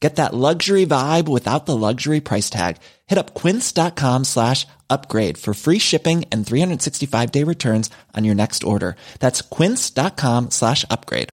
[0.00, 2.76] Get that luxury vibe without the luxury price tag.
[3.06, 8.62] Hit up quince.com slash upgrade for free shipping and 365 day returns on your next
[8.62, 8.96] order.
[9.20, 11.30] That's quince.com slash upgrade.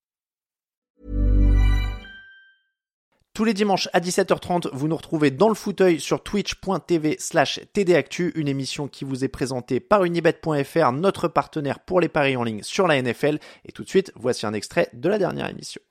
[3.35, 8.31] Tous les dimanches à 17h30, vous nous retrouvez dans le fauteuil sur twitch.tv slash tdactu,
[8.35, 12.61] une émission qui vous est présentée par unibet.fr, notre partenaire pour les paris en ligne
[12.61, 13.39] sur la NFL.
[13.65, 15.81] Et tout de suite, voici un extrait de la dernière émission.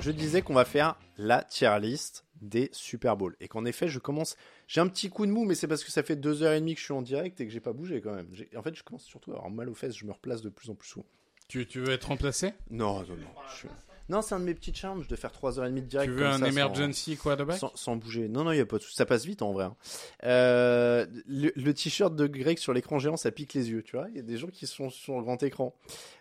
[0.00, 3.34] Je disais qu'on va faire la tier list des Super Bowls.
[3.40, 4.36] Et qu'en effet, je commence.
[4.68, 6.60] J'ai un petit coup de mou, mais c'est parce que ça fait deux heures et
[6.60, 8.28] demie que je suis en direct et que j'ai pas bougé quand même.
[8.56, 9.96] En fait, je commence surtout à avoir mal aux fesses.
[9.96, 11.06] Je me replace de plus en plus souvent.
[11.48, 12.52] Tu, tu veux être remplacé?
[12.70, 13.28] Non, non, non.
[13.50, 13.68] je suis-
[14.08, 16.12] Non, c'est un de mes petits charmes de faire trois heures et demie de direct.
[16.12, 18.28] Tu veux comme un ça, sans- emergency quarterback sans, sans bouger.
[18.28, 18.94] Non, non, il y a pas de souci.
[18.94, 19.64] Ça passe vite en vrai.
[19.64, 19.76] hein.
[20.24, 24.06] Euh, le le t-shirt de Greg sur l'écran géant, ça pique les yeux, tu vois.
[24.10, 25.74] Il y a des gens qui sont sur le grand écran.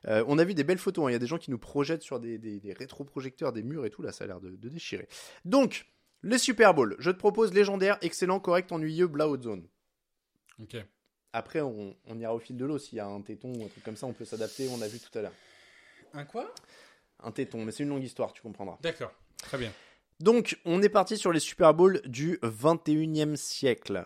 [0.07, 1.05] Euh, on a vu des belles photos.
[1.05, 1.09] hein.
[1.09, 3.85] Il y a des gens qui nous projettent sur des, des, des rétroprojecteurs, des murs
[3.85, 4.01] et tout.
[4.01, 5.07] Là, ça a l'air de, de déchirer.
[5.45, 5.85] Donc,
[6.23, 6.95] les Super Bowl.
[6.97, 9.67] Je te propose légendaire, excellent, correct, ennuyeux, Blowout Zone.
[10.59, 10.75] Ok.
[11.33, 12.79] Après, on, on ira au fil de l'eau.
[12.79, 14.69] S'il y a un téton ou un truc comme ça, on peut s'adapter.
[14.69, 15.33] On a vu tout à l'heure.
[16.13, 16.49] Un quoi?
[17.25, 18.77] Un téton, mais c'est une longue histoire, tu comprendras.
[18.81, 19.11] D'accord.
[19.37, 19.71] Très bien.
[20.19, 24.05] Donc, on est parti sur les Super Bowls du 21e siècle.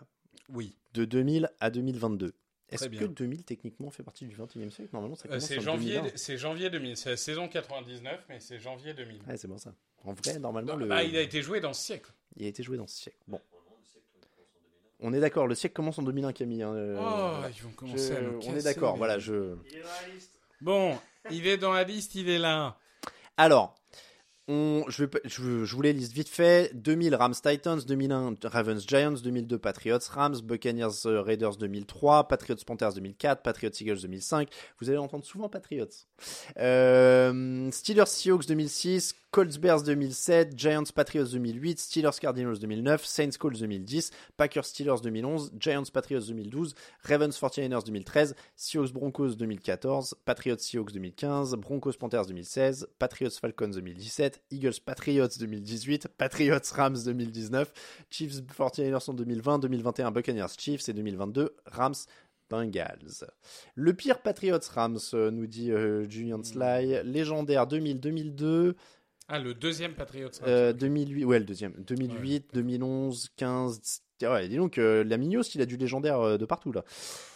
[0.50, 0.76] Oui.
[0.96, 2.34] de 2000 à 2022.
[2.72, 3.08] Est-ce que bien.
[3.08, 4.90] 2000 techniquement fait partie du 21e siècle?
[4.94, 6.12] Normalement, ça Euh, commence c'est en janvier, 2001.
[6.16, 6.98] c'est janvier 2000.
[6.98, 9.22] C'est la saison 99, mais c'est janvier 2000.
[9.28, 9.74] Ouais, c'est bon ça.
[10.04, 10.88] En vrai, normalement, le...
[10.88, 12.12] Bah, il a été joué dans ce siècle.
[12.38, 13.18] il a été joué dans ce siècle.
[13.28, 13.40] Bon.
[15.02, 16.64] On est d'accord, le siècle commence en 2001, Camille.
[16.64, 17.50] hein, euh, oh, voilà.
[17.56, 19.18] ils vont Je- commencer à nous On est d'accord, voilà.
[19.20, 19.56] Je...
[20.62, 20.98] Bon,
[21.32, 22.78] il est dans la liste, il est là.
[23.40, 23.79] Alors,
[24.50, 26.72] je, vous les liste vite fait.
[26.74, 32.94] 2000 Rams Titans, 2001 Ravens Giants, 2002 Patriots Rams, Buccaneers euh, Raiders 2003, Patriots Panthers
[32.96, 34.50] 2004, Patriots Eagles 2005.
[34.80, 36.06] Vous allez entendre souvent Patriots.
[36.58, 43.60] Euh, Steelers Seahawks 2006, Colts Bears 2007, Giants Patriots 2008, Steelers Cardinals 2009, Saints Colts
[43.60, 46.74] 2010, Packers Steelers 2011, Giants Patriots 2012,
[47.04, 54.39] Ravens 49ers 2013, Seahawks Broncos 2014, Patriots Seahawks 2015, Broncos Panthers 2016, Patriots Falcons 2017,
[54.52, 57.72] Eagles Patriots 2018, Patriots Rams 2019,
[58.10, 61.94] Chiefs 49ers en 2020, 2021 Buccaneers Chiefs et 2022 Rams
[62.50, 63.26] Bengals.
[63.76, 67.04] Le pire Patriots Rams, euh, nous dit euh, Julian Sly.
[67.04, 68.74] Légendaire 2000-2002,
[69.28, 70.30] Ah, le deuxième Patriot.
[70.48, 71.74] euh, 2008, ouais, le deuxième.
[71.84, 74.02] 2008, 2011, 15.
[74.24, 76.84] Ouais, dis donc, euh, la Mignos, il a du légendaire euh, de partout là.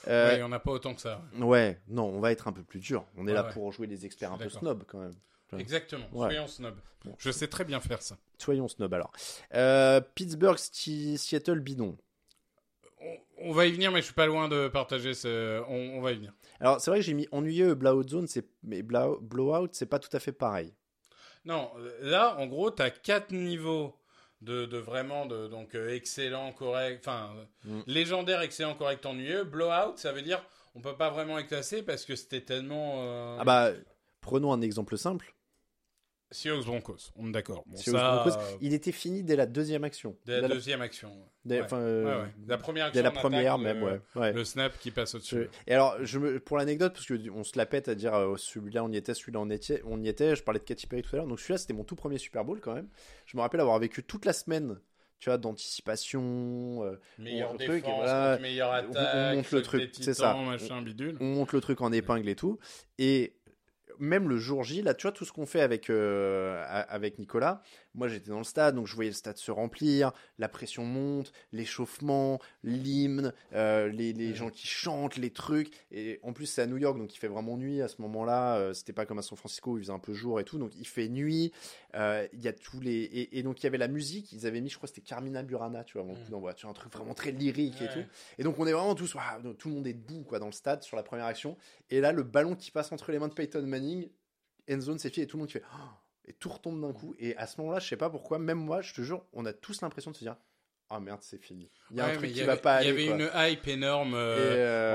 [0.09, 1.22] Euh, Ouais, on n'a pas autant que ça.
[1.40, 3.06] ouais, non, on va être un peu plus dur.
[3.16, 3.53] On est là ouais.
[3.53, 5.13] pour jouer des experts un peu snob quand même.
[5.59, 6.06] Exactement.
[6.12, 6.28] Ouais.
[6.30, 6.75] Soyons snob.
[7.06, 7.14] Bon.
[7.18, 8.18] Je sais très bien faire ça.
[8.38, 9.12] Soyons snob alors.
[9.53, 11.97] Euh, Pittsburgh, Seattle, bidon.
[13.02, 13.16] On,
[13.50, 15.62] on va y venir, mais je suis pas loin de partager ce.
[15.68, 16.34] On, on va y venir.
[16.59, 18.28] Alors, c'est vrai que j'ai mis ennuyeux blowout zone,
[18.63, 20.74] mais blow- blowout, c'est pas tout à fait pareil.
[21.46, 23.97] Non, euh, là, en gros, tu as quatre niveaux
[24.42, 27.34] de, de vraiment de donc euh, excellent, correct, enfin
[27.66, 27.81] Mm.
[27.88, 29.44] légendaire, excellent, correct, ennuyeux.
[29.44, 30.42] Blowout, ça veut dire
[30.75, 32.96] on peut pas vraiment les classer parce que c'était tellement.
[33.03, 33.72] euh, Ah bah,
[34.22, 35.34] prenons un exemple simple.
[36.34, 37.64] Seahawks Broncos, on est d'accord.
[37.68, 40.16] Bon, ça, euh, il était fini dès la deuxième action.
[40.25, 41.12] dès la Dès la- deuxième action.
[41.46, 41.68] dès- Ouais.
[41.74, 42.30] euh, Ouais, ouais.
[42.48, 43.04] La première dès action.
[43.04, 43.80] la on première attaque même,
[44.16, 44.34] le, ouais.
[44.34, 45.48] Le snap qui passe au-dessus.
[45.68, 48.36] Et alors, je me, pour l'anecdote, parce que on se la pète à dire euh,
[48.38, 50.36] celui-là on y était, celui-là on y était, on y était.
[50.36, 52.44] Je parlais de Katy Perry tout à l'heure, donc celui-là c'était mon tout premier Super
[52.44, 52.90] Bowl quand même.
[53.25, 54.80] Je me rappelle avoir vécu toute la semaine,
[55.19, 56.84] tu vois, d'anticipation.
[56.84, 58.38] euh, Meilleure on- le défense, truc, voilà.
[58.40, 60.34] meilleure On- on attaque, monte le truc, c'est ça.
[60.36, 61.18] machin bidule.
[61.19, 62.60] on monte le truc en épingle et tout.
[62.98, 63.34] Et
[64.00, 67.62] même le jour J, là, tu vois, tout ce qu'on fait avec, euh, avec Nicolas,
[67.95, 71.31] moi j'étais dans le stade, donc je voyais le stade se remplir, la pression monte,
[71.51, 75.72] l'échauffement, l'hymne, euh, les, les gens qui chantent, les trucs.
[75.92, 78.57] Et en plus, c'est à New York, donc il fait vraiment nuit à ce moment-là.
[78.57, 80.57] euh, C'était pas comme à San Francisco où il faisait un peu jour et tout,
[80.57, 81.51] donc il fait nuit.
[81.95, 82.92] euh, Il y a tous les.
[83.04, 85.44] Et, et donc il y avait la musique, ils avaient mis, je crois, c'était Carmina
[85.44, 86.16] Burana, tu vois, Mm.
[86.25, 87.90] coup d'envoi, tu vois, un truc vraiment très lyrique et Ouais.
[87.90, 88.04] tout.
[88.38, 89.16] Et donc on est vraiment tous,
[89.57, 91.57] tout le monde est debout quoi dans le stade sur la première action.
[91.90, 94.10] Et là le ballon qui passe entre les mains de Peyton Manning,
[94.69, 95.90] end zone c'est et tout le monde qui fait Oh
[96.25, 97.16] et tout retombe d'un coup.
[97.20, 99.54] Et à ce moment-là, je sais pas pourquoi, même moi, je te jure, on a
[99.54, 100.36] tous l'impression de se dire
[100.90, 101.72] ah merde c'est fini.
[101.92, 103.16] Il y a Ouais, un truc qui y va avait- pas Il y avait quoi.
[103.16, 104.38] une hype énorme euh,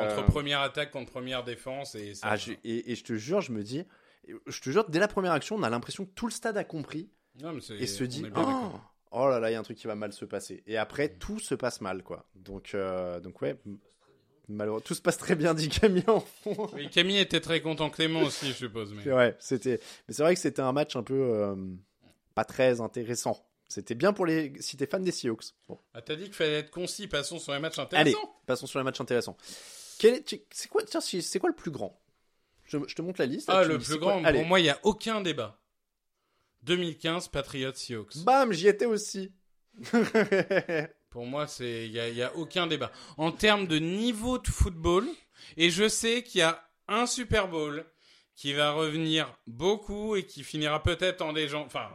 [0.03, 2.13] euh, entre première attaque contre première défense et.
[2.23, 3.85] Ah, je- et, et je te jure, je me dis,
[4.47, 6.65] je te jure, dès la première action, on a l'impression que tout le stade a
[6.65, 7.11] compris
[7.43, 8.71] Non, mais c'est- et se dit oh,
[9.11, 10.63] oh là là, il y a un truc qui va mal se passer.
[10.67, 12.29] Et après, tout se passe mal, quoi.
[12.37, 13.57] Donc, euh, donc ouais,
[14.49, 16.71] malheureux, tout se passe très bien, dit Camille en fond.
[16.75, 18.93] Oui, Camille était très content, Clément aussi, je suppose.
[18.95, 19.03] Mais...
[19.03, 21.55] C'est vrai, c'était, mais c'est vrai que c'était un match un peu euh,
[22.35, 23.45] pas très intéressant.
[23.69, 25.53] C'était bien pour les, si t'es fan des Seahawks.
[25.69, 25.79] Bon.
[25.93, 28.41] Ah, t'as dit qu'il fallait être concis, passons sur les matchs Allez, intéressants.
[28.47, 29.37] passons sur les matchs intéressants.
[29.99, 32.01] Quel est, c'est quoi, c'est c'est quoi le plus grand?
[32.65, 33.49] Je, je te montre la liste.
[33.51, 34.13] Ah, le plus c'est quoi?
[34.15, 35.61] grand, Allez, pour moi, il n'y a aucun débat.
[36.63, 38.19] 2015, Patriots Seahawks.
[38.25, 39.33] bam, j'y étais aussi.
[41.11, 42.93] Pour moi, il y a, aucun débat.
[43.17, 45.07] En termes de niveau de football,
[45.57, 47.87] et je sais qu'il y a un Super Bowl
[48.35, 51.89] qui va revenir beaucoup et qui finira peut-être en légende, enfin,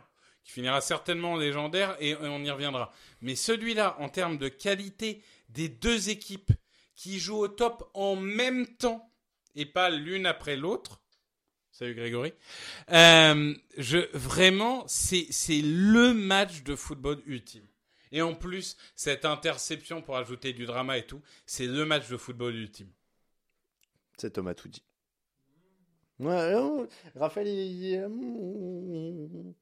[0.44, 2.92] qui finira certainement en légendaire et on y reviendra.
[3.22, 6.52] Mais celui-là, en termes de qualité des deux équipes
[6.96, 9.12] qui jouent au top en même temps
[9.56, 11.02] et pas l'une après l'autre.
[11.72, 12.34] Salut Grégory.
[12.92, 13.54] Euh,
[14.14, 15.28] vraiment, c'est
[15.62, 17.68] le match de football ultime.
[18.14, 22.16] Et en plus, cette interception pour ajouter du drama et tout, c'est le match de
[22.16, 22.90] football ultime.
[24.18, 24.84] C'est Thomas tout dit.
[26.20, 29.54] Ouais, non, Raphaël, il, il-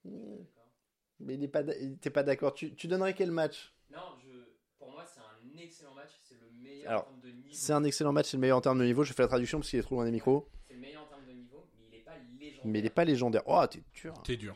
[1.20, 2.54] mais il n'est pas, était pas d'accord.
[2.54, 3.74] Tu, tu donnerais quel match?
[3.92, 4.30] Non, je,
[4.78, 6.10] pour moi, c'est un excellent match.
[6.24, 7.50] C'est le meilleur Alors, en termes de niveau.
[7.52, 9.04] C'est un excellent match, c'est le meilleur en termes de niveau.
[9.04, 10.50] Je fais la traduction parce qu'il est trop loin des micros.
[10.68, 12.62] C'est le meilleur en termes de niveau, mais il n'est pas légendaire.
[12.66, 13.42] Mais il n'est pas légendaire.
[13.46, 14.14] Oh, t'es dur.
[14.24, 14.56] T'es dur.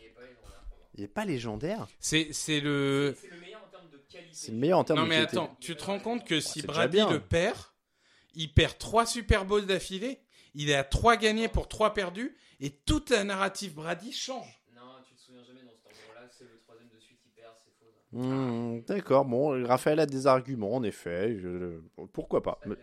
[0.95, 1.87] Il n'est pas légendaire.
[1.99, 3.15] C'est c'est le.
[3.19, 4.04] C'est le meilleur en termes de qualité.
[4.31, 5.37] C'est le meilleur en termes Non de mais qualité.
[5.37, 7.57] attends, tu te rends compte que si c'est déjà Brady le perd,
[8.33, 10.19] il perd trois Super Bowls d'affilée,
[10.53, 14.61] il est à trois gagnés pour trois perdus, et toute la narrative Brady change.
[14.75, 16.27] Non, tu te souviens jamais dans cet endroit-là.
[16.37, 17.91] C'est le troisième de suite, il perd, c'est faux.
[17.91, 18.17] ça.
[18.17, 21.37] Hmm, D'accord, bon, Raphaël a des arguments, en effet.
[21.39, 21.81] je-
[22.13, 22.75] Pourquoi pas Mais-.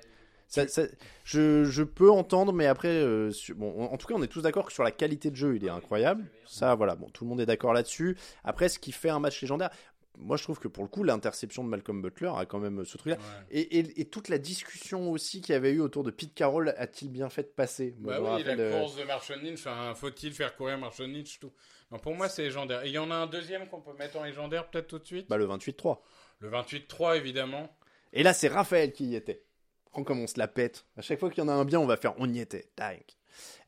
[0.49, 0.83] Ça- ça-
[1.25, 4.43] je, je peux entendre, mais après, euh, sur- bon, en tout cas, on est tous
[4.43, 6.31] d'accord que sur la qualité de jeu, il est incroyable.
[6.45, 8.19] Ça, voilà, bon, tout le monde est d'accord là-dessus.
[8.45, 9.71] Après, ce qui fait un match légendaire,
[10.19, 12.97] moi, je trouve que pour le coup, l'interception de Malcolm Butler a quand même ce
[12.99, 13.17] truc-là.
[13.19, 13.47] Ouais.
[13.51, 16.75] Et, et- et toute la discussion aussi qu'il y avait eu autour de Pete Carroll
[16.77, 17.95] a-t-il bien fait de passer?
[17.99, 19.65] Bah oui, la euh, course de Marshall Lynch,
[19.97, 21.53] faut-il faire courir Marshall Lynch, tout.
[21.91, 22.85] Non, pour moi, c'est légendaire.
[22.85, 25.05] Et il y en a un deuxième qu'on peut mettre en légendaire peut-être tout de
[25.05, 25.29] suite?
[25.29, 25.99] bah, le 28-3.
[26.41, 27.75] Le 28-3, évidemment.
[28.13, 29.43] Et là, c'est Raphaël qui y était.
[29.91, 30.87] Prends comme on se la pète.
[30.97, 32.71] À chaque fois qu'il y en a un bien, on va faire on y était.
[32.77, 33.17] Tac.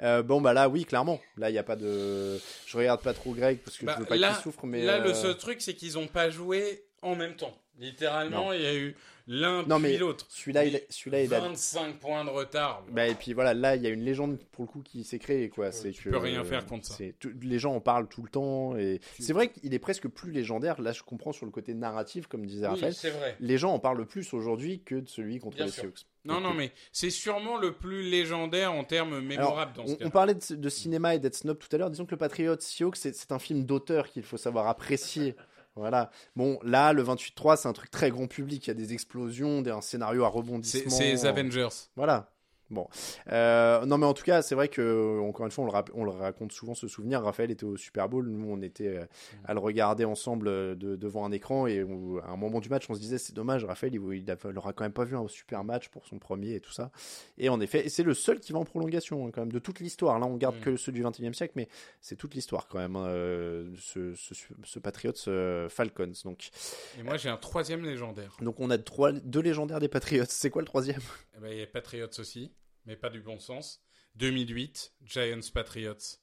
[0.03, 1.21] Euh, bon, bah là, oui, clairement.
[1.37, 2.39] Là, il n'y a pas de.
[2.67, 4.83] Je regarde pas trop Greg parce que Bah, je veux pas qu'il souffre, mais.
[4.85, 7.57] là, le euh, seul truc, c'est qu'ils n'ont pas joué en même temps.
[7.81, 8.53] Littéralement, Non.
[8.53, 8.95] il y a eu
[9.27, 10.27] l'un puis l'autre.
[10.29, 11.41] Celui-là, il, celui-là, il a.
[11.41, 12.85] 25 points de retard.
[12.93, 15.19] Bah, et puis voilà, là, il y a une légende pour le coup qui s'est
[15.19, 15.71] créée, quoi.
[15.71, 16.95] Tu C'est peux- tu que, peux rien faire contre ça.
[16.95, 20.07] c'est- les gens en parlent tout le temps et Tu- c'est vrai qu'il est presque
[20.07, 20.81] plus légendaire.
[20.81, 22.95] Là, je comprends sur le côté narratif, comme disait Oui, Raphaël.
[22.95, 23.37] c'est vrai.
[23.41, 25.73] Les gens en parlent plus aujourd'hui que de celui contre Bien les.
[25.73, 26.07] Seahawks.
[26.25, 30.05] Non, non, mais c'est sûrement le plus légendaire en termes mémorables dans ce on, cas.
[30.07, 31.91] on parlait de, de cinéma et d'être snob tout à l'heure.
[31.91, 35.35] Disons que le Patriot Seahawks, c'est c'est un film d'auteur qu'il faut savoir apprécier.
[35.77, 36.11] Voilà.
[36.37, 38.67] Bon, là, le 28-3, c'est un truc très grand public.
[38.67, 40.91] Il y a des explosions, des, un scénario à rebondissement.
[40.91, 41.69] c'est les Avengers.
[41.97, 42.31] Voilà.
[42.71, 42.89] Bon.
[43.31, 45.91] Euh, non, mais en tout cas, c'est vrai que, encore une fois, on le, rap-
[45.95, 47.23] on le raconte souvent ce souvenir.
[47.23, 48.27] Raphaël était au Super Bowl.
[48.29, 49.05] Nous, on était euh,
[49.45, 51.67] à le regarder ensemble euh, de- devant un écran.
[51.67, 54.31] Et on- à un moment du match, on se disait, c'est dommage, Raphaël, il, il,
[54.31, 56.73] a- il aura quand même pas vu un super match pour son premier et tout
[56.73, 56.91] ça.
[57.39, 59.59] Et en effet, et c'est le seul qui va en prolongation, hein, quand même, de
[59.59, 60.19] toute l'histoire.
[60.19, 60.61] Là, on garde Mm.
[60.61, 61.69] que ceux du 21e siècle, mais
[62.01, 66.13] c'est toute l'histoire, quand même, hein, euh, ce, ce, ce Patriots euh, Falcons.
[66.25, 66.51] Donc,
[66.99, 68.37] Et moi, j'ai un troisième légendaire.
[68.41, 70.25] donc, on a trois, deux légendaires des Patriots.
[70.29, 71.01] C'est quoi le troisième?
[71.37, 72.53] Eh ben, il y a Patriots aussi,
[72.87, 73.81] mais pas du bon sens.
[74.17, 76.19] 2008, Giants Patriots.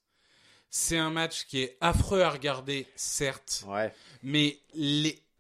[0.70, 3.94] C'est un match qui est affreux à regarder, certes, Ouais.
[4.24, 4.60] mais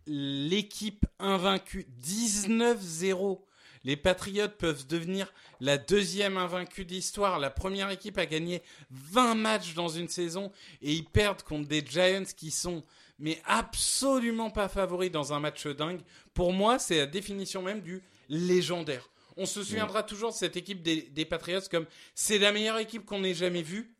[0.05, 3.45] l'équipe invaincue 19-0.
[3.83, 7.39] Les Patriots peuvent devenir la deuxième invaincue d'histoire.
[7.39, 8.61] La première équipe a gagné
[8.91, 10.51] 20 matchs dans une saison
[10.81, 12.83] et ils perdent contre des Giants qui sont
[13.17, 16.01] mais absolument pas favoris dans un match dingue.
[16.33, 19.09] Pour moi, c'est la définition même du légendaire.
[19.37, 21.85] On se souviendra toujours de cette équipe des, des Patriots comme
[22.15, 23.93] c'est la meilleure équipe qu'on ait jamais vue.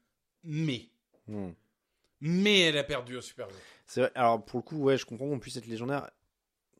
[0.44, 0.88] mais,
[1.28, 1.52] Hmm.
[2.20, 3.56] mais elle a perdu au Super Bowl.
[3.86, 4.12] C'est vrai.
[4.16, 6.10] Alors pour le coup, ouais, je comprends qu'on puisse être légendaire.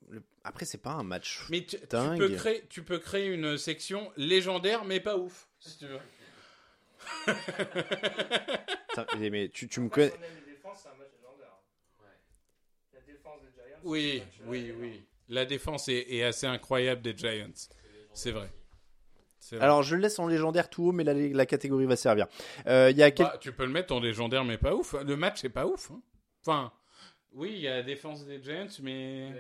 [0.10, 1.46] Le- Après, c'est pas un match.
[1.50, 2.18] Mais tu, tu Dingue.
[2.18, 6.00] peux créer, tu peux créer une section légendaire, mais pas ouf, si tu veux.
[8.90, 10.12] Putain, mais- mais tu, tu me connais.
[10.46, 11.58] Les défenses, c'est un match légendaire.
[12.94, 13.78] La défense des Giants.
[13.84, 15.04] Oui, c'est un match oui, oui.
[15.30, 17.48] La défense est, est assez incroyable des Giants.
[18.14, 18.50] C'est vrai.
[19.60, 22.28] Alors je le laisse en légendaire tout haut, mais la, la catégorie va servir.
[22.68, 23.26] Euh, Il y a quel...
[23.26, 24.94] Bah, tu peux le mettre en légendaire, mais pas ouf.
[25.04, 25.92] Le match, c'est pas ouf.
[25.92, 26.02] hein.
[26.46, 26.72] Enfin,
[27.34, 29.32] oui, il y a la défense des Giants, mais.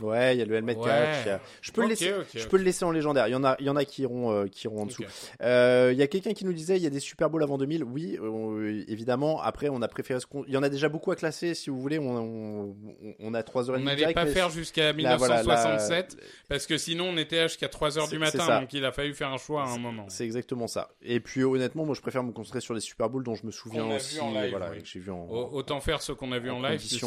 [0.00, 0.84] Ouais, il y a le helmet Ouais.
[0.86, 1.26] catch.
[1.28, 2.12] a- Je peux le laisser.
[2.12, 2.48] ok, je ok.
[2.50, 3.28] peux le laisser en légendaire.
[3.28, 5.04] Il y en a, il y en a qui iront, euh, qui iront en dessous.
[5.42, 7.58] Euh, Il y a quelqu'un qui nous disait il y a des Super Bowls avant
[7.58, 7.84] 2000.
[7.84, 9.40] Oui, euh, évidemment.
[9.42, 10.20] Après, on a préféré.
[10.20, 11.54] ce qu'on- Il y en a déjà beaucoup à classer.
[11.54, 12.76] Si vous voulez, on, on,
[13.18, 16.16] on a 3 heures On n'allait pas mais faire jusqu'à là, voilà, là, 1967,
[16.48, 19.28] parce que sinon on était jusqu'à 3h C'est- du matin, donc il a fallu faire
[19.32, 20.06] un choix à un moment.
[20.08, 20.90] C'est exactement ça.
[21.02, 23.50] Et puis honnêtement, moi, je préfère me concentrer sur les Super Bowls dont je me
[23.50, 24.20] souviens vu aussi.
[24.20, 24.82] en live, voilà, oui.
[24.82, 25.26] que j'ai vu en.
[25.28, 27.06] Au- Autant faire ce qu'on a vu en en, live, puisque...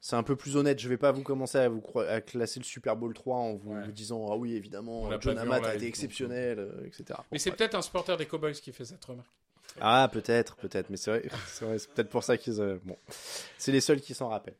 [0.00, 0.78] C'est un peu plus honnête.
[0.80, 3.54] Je vais pas vous commencer à vous cro- à classer le Super Bowl 3 en
[3.54, 3.84] vous, Ouais.
[3.84, 7.04] vous disant ah oui évidemment On John Amat a été exceptionnel, euh, etc.
[7.16, 9.28] Bon, Mais c'est peut-être un supporter des Cowboys qui fait cette remarque.
[9.80, 10.88] Ah peut-être, peut-être.
[10.90, 12.96] Mais c'est vrai, c'est peut-être pour ça qu'ils euh, bon,
[13.58, 14.56] c'est les seuls qui s'en rappellent.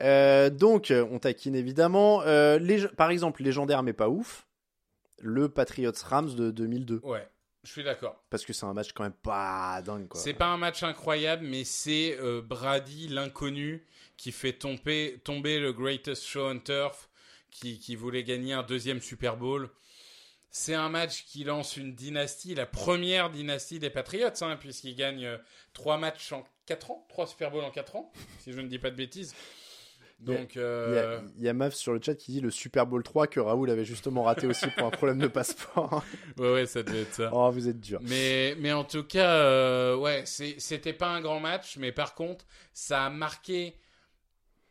[0.00, 2.22] Euh, donc euh, on taquine évidemment.
[2.22, 4.46] Euh, lég- par exemple légendaire mais pas ouf.
[5.22, 7.28] Le Patriots Rams de 2002 Ouais,
[7.64, 8.22] je suis d'accord.
[8.30, 10.06] parce que c'est un match quand même pas dingue.
[10.14, 13.84] C'est pas un match incroyable, mais c'est euh, Brady, l'inconnu,
[14.20, 17.08] qui fait tomber, tomber le greatest show on turf,
[17.50, 19.70] qui, qui voulait gagner un deuxième Super Bowl.
[20.50, 25.24] C'est un match qui lance une dynastie, la première dynastie des Patriots, hein, puisqu'ils gagnent
[25.24, 25.38] euh,
[25.72, 28.78] trois matchs en quatre ans, trois Super Bowls en quatre ans, si je ne dis
[28.78, 29.34] pas de bêtises.
[30.18, 32.50] Donc, Il y, euh, a, il y a Mav sur le chat qui dit le
[32.50, 36.04] Super Bowl 3 que Raoul avait justement raté aussi pour un problème de passeport.
[36.38, 37.30] ouais, ouais, ça devait être ça.
[37.32, 38.00] oh vous êtes dur.
[38.02, 42.44] Mais, mais en tout cas, euh, ouais, c'était pas un grand match, mais par contre,
[42.74, 43.76] ça a marqué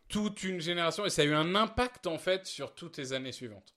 [0.10, 3.32] toute une génération et ça a eu un impact en fait sur toutes les années
[3.32, 3.74] suivantes.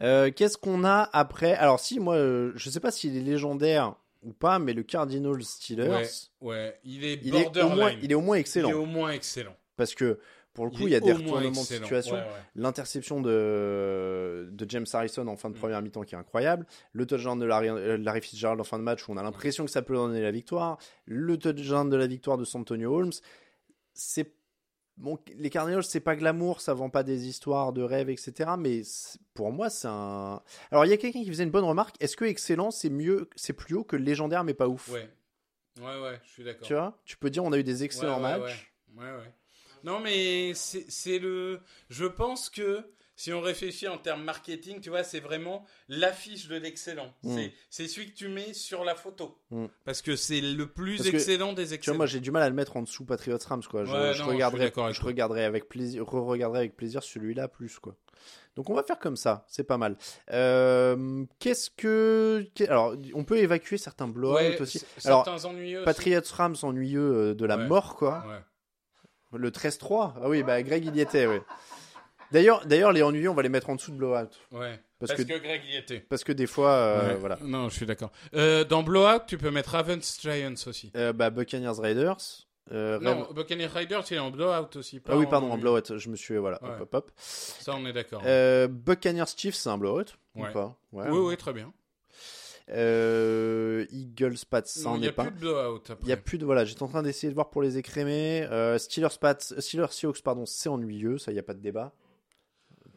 [0.00, 1.52] Euh, Qu'est-ce qu'on a après?
[1.54, 5.42] Alors si moi, euh, je sais pas s'il est légendaire ou pas, mais le Cardinals
[5.42, 6.06] Steelers, Ouais,
[6.40, 8.70] ouais, il est il, est au moins, il est au moins Il excellent.
[8.70, 9.56] est au moins excellent.
[9.76, 10.18] Parce que
[10.54, 11.82] pour le coup, il, y a des retournements de excellent.
[11.84, 12.14] situation.
[12.14, 12.26] Ouais, ouais.
[12.56, 15.58] L'interception de, de James Harrison en fin de Mm.
[15.58, 16.66] première mi-temps qui est incroyable.
[16.92, 19.64] Le touchdown de Larry, euh, Larry Fitzgerald en fin de match où on a l'impression
[19.64, 20.78] que ça peut donner la victoire.
[21.06, 23.12] Le touchdown de la victoire de Santonio Holmes.
[23.94, 24.32] C'est
[24.96, 28.50] bon, les Cardinals, c'est pas glamour, ça vend pas des histoires de rêve, etc.
[28.58, 28.82] Mais
[29.34, 30.42] pour moi, c'est un.
[30.70, 31.96] Alors, il y a quelqu'un qui faisait une bonne remarque.
[32.00, 34.88] Est-ce que excellent, c'est mieux, c'est plus haut que légendaire, mais pas ouf?
[34.88, 35.08] Ouais,
[35.80, 36.66] ouais, ouais, je suis d'accord.
[36.66, 36.98] Tu vois?
[37.04, 38.72] Tu peux dire, on a eu des excellents Ouais, ouais, matchs.
[38.96, 39.10] Ouais, ouais.
[39.10, 39.34] ouais.
[39.84, 41.60] Non, mais c'est le.
[41.88, 42.84] Je pense que
[43.14, 47.12] si on réfléchit en termes marketing, tu vois, c'est vraiment l'affiche de l'excellent.
[47.22, 47.38] Mm.
[47.70, 49.38] C'est- celui que tu mets sur la photo.
[49.50, 49.66] Mm.
[49.84, 51.96] Parce que c'est le plus Parce que, excellent des Tu vois, excellents.
[51.98, 53.84] moi j'ai du mal à le mettre en dessous Patriots Rams quoi.
[53.84, 57.48] Je, Ouais, je non, je suis regarderai, je regarderai avec plaisir, re-regarderai avec plaisir celui-là
[57.48, 57.94] plus quoi.
[58.54, 59.96] Donc on va faire comme ça, c'est pas mal.
[60.30, 64.82] Euh, Qu'est-ce que, alors on peut évacuer certains Ouais, aussi.
[65.04, 65.84] Alors certains ennuyeux.
[65.84, 67.00] Patriots Rams ennuyeux
[67.30, 67.66] euh, de la Ouais.
[67.66, 68.24] mort quoi.
[69.34, 71.38] Le 13-3, ah oui bah Greg il y était oui.
[72.32, 74.80] D'ailleurs, d'ailleurs les ennuyeux on va les mettre en dessous de blowout Ouais.
[74.98, 75.38] parce, Parce, que, que...
[75.38, 76.00] Greg y était.
[76.00, 77.14] parce que des fois euh, Ouais.
[77.16, 77.38] voilà.
[77.42, 78.10] Non, je suis d'accord.
[78.34, 80.90] Euh, dans Blowout, tu peux mettre Ravens Giants aussi.
[80.96, 82.16] Euh, bah Buccaneers Raiders.
[82.72, 84.98] euh, Non, Raven- Buccaneers Riders, il est en Blowout aussi.
[85.00, 85.62] pas Ah oui pardon en ennuyeux.
[85.80, 86.70] blowout, je me suis voilà Ouais.
[86.70, 87.10] hop hop hop.
[87.16, 88.22] Ça, on est d'accord.
[88.24, 90.52] Euh, Buccaneers Chiefs, c'est un blowout ou Ouais.
[90.52, 90.76] pas?
[90.92, 91.08] Ouais.
[91.10, 91.72] oui, oui, très bien.
[92.70, 95.24] Euh, Eagles Pats, ça Non, en Il n'y est a pas.
[95.24, 96.08] plus de Blowout Il après.
[96.08, 98.46] y a plus de voilà, j'étais en train d'essayer de voir pour les écrémer.
[98.78, 101.92] Steelers Pats, Steelers Seahawks pardon, c'est ennuyeux, ça il y a pas de débat.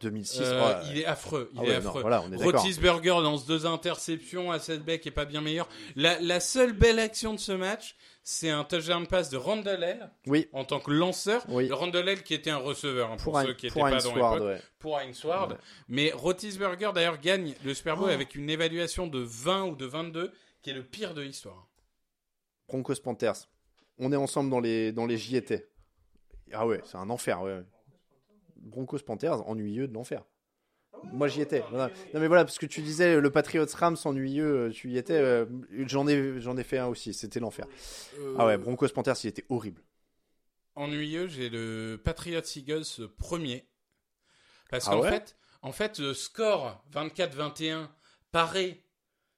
[0.01, 0.39] 2006.
[0.43, 0.81] Euh.
[0.91, 1.49] Il est affreux.
[1.53, 2.01] Il Ah est ouais, non, affreux.
[2.01, 2.61] voilà, on est d'accord.
[2.61, 5.67] Rotisberger lance deux interceptions, Hasselbeck est pas bien meilleur.
[5.95, 10.47] La, la seule belle action de ce match, c'est un touchdown pass de Randall Oui,
[10.53, 11.43] en tant que lanceur.
[11.49, 11.69] Oui.
[11.71, 14.41] Randall qui était un receveur hein, pour, pour, un, ceux qui n'étaient pas dans Sword,
[14.41, 14.61] ouais.
[14.79, 15.51] Pour Heinz Ward.
[15.53, 15.57] Ouais.
[15.87, 18.13] Mais Rotisberger d'ailleurs gagne le Super Bowl Oh.
[18.13, 21.67] avec une évaluation de 20 ou de 22 qui est le pire de l'histoire.
[22.67, 23.47] Broncos Panthers.
[23.99, 25.67] On est ensemble dans les dans les JT.
[26.51, 27.61] Ah ouais, c'est un enfer, ouais.
[28.65, 30.23] Broncos Panthers, ennuyeux de l'enfer.
[31.13, 31.63] Moi j'y étais.
[31.69, 31.89] Voilà.
[32.13, 35.13] Non mais voilà parce que tu disais le Patriots Rams ennuyeux, euh, tu y étais.
[35.13, 35.45] euh,
[35.87, 37.67] j'en ai j'en ai fait un aussi, c'était l'enfer.
[38.37, 39.81] Ah ouais, Broncos Panthers, il était horrible.
[40.75, 43.67] ennuyeux, j'ai le Patriots Eagles euh, premier.
[44.69, 47.87] Parce Ah qu'en ouais fait, en fait, le score 24-21
[48.31, 48.81] paraît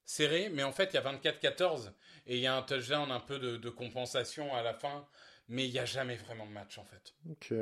[0.05, 1.91] serré, mais en fait, il y a 24-14
[2.27, 5.05] et il y a un touchdown un peu de, de compensation à la fin,
[5.49, 7.13] mais il n'y a jamais vraiment de match en fait.
[7.29, 7.53] Ok.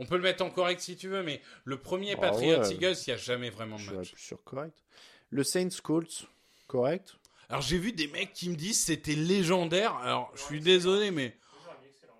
[0.00, 2.72] On peut le mettre en correct si tu veux, mais le premier Ah Patriots ouais.
[2.74, 4.12] Eagles, il n'y a jamais vraiment de Je match.
[4.12, 4.82] plus sur correct.
[5.28, 6.26] Le Saints Colts,
[6.66, 7.16] correct?
[7.48, 9.94] Alors j'ai vu des mecs qui me disent c'était légendaire.
[9.96, 11.36] Alors je suis désolé, mais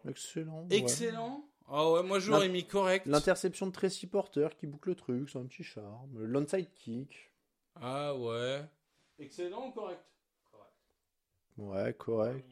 [0.09, 0.67] Excellent.
[0.71, 0.77] ouais.
[0.77, 1.45] excellent?
[1.69, 3.07] Ah ouais, moi j'aurais mis correct.
[3.07, 6.11] L'interception de Tracy Porter qui boucle le truc, c'est un petit charme.
[6.19, 7.31] L'onside kick.
[7.81, 8.63] Ah ouais.
[9.19, 10.01] Excellent ou correct?
[11.57, 12.47] Ouais, correct.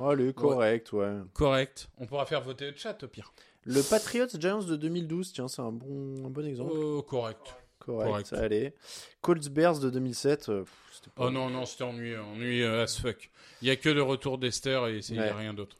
[0.00, 1.18] Allez, correct, ouais.
[1.34, 1.88] Correct.
[1.98, 3.32] On pourra faire voter le chat au pire.
[3.64, 6.72] Le Patriots Giants de 2012, tiens, c'est un bon, un bon exemple.
[6.74, 7.54] Oh, correct.
[7.78, 8.32] correct, correct.
[8.32, 8.74] allez.
[9.20, 12.98] Colts Bears de 2007, euh, pff, c'était pas- Oh non, non, c'était ennuyeux, ennuyeux as
[12.98, 13.30] fuck.
[13.62, 15.28] Il y a que le retour d'Esther et il n'y Ouais.
[15.28, 15.76] a rien d'autre.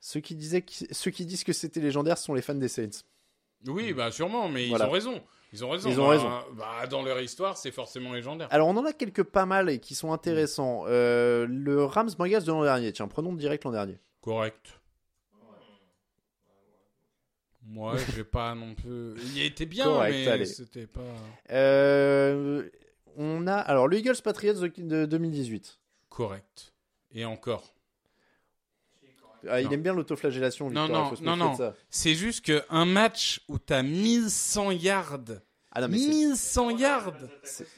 [0.00, 3.02] Ceux qui, disaient ceux qui disent que c'était légendaire sont les fans des Saints.
[3.66, 4.84] Oui, bah sûrement, mais Voilà.
[4.84, 5.22] ils ont raison.
[5.56, 5.88] Ils ont raison.
[5.88, 6.30] Ils ont Bah, raison.
[6.52, 8.48] Bah, dans leur histoire, c'est forcément légendaire.
[8.50, 10.84] Alors, on en a quelques pas mal et qui sont intéressants.
[10.86, 13.98] Euh, le Rams Bengals de l'an dernier, tiens, prenons direct l'an dernier.
[14.20, 14.78] Correct.
[17.68, 19.14] Moi, j'ai pas non plus.
[19.34, 21.00] Il était bien, Correct, mais c'était pas.
[21.50, 22.68] Euh,
[23.16, 25.78] on a alors le Eagles Patriots de, de 2018.
[26.08, 26.72] Correct.
[27.12, 27.72] Et encore.
[29.48, 30.70] Ah, il aime bien l'autoflagellation.
[30.70, 31.72] Non, non, non, non.
[31.90, 35.18] C'est juste qu'un match où t'as 1100 yards.
[35.78, 37.12] Ah non, mais c'est- 1100 yards